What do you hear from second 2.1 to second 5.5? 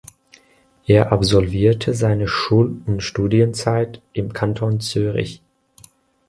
Schul- und Studienzeit im Kanton Zürich.